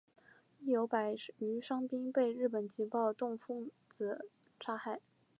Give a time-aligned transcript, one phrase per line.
[0.57, 4.25] 亦有百余伤兵被日本籍暴动分子
[4.59, 4.99] 杀害。